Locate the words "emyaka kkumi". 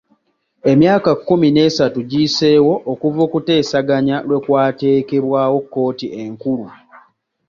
0.71-1.47